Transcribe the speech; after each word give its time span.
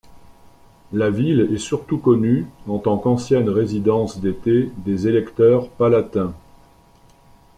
La 0.93 1.11
ville 1.11 1.49
est 1.53 1.59
surtout 1.59 1.99
connue 1.99 2.47
en 2.67 2.79
tant 2.79 2.97
qu'ancienne 2.97 3.49
résidence 3.49 4.19
d'été 4.19 4.71
des 4.77 5.07
électeurs 5.07 5.69
palatins. 5.69 6.33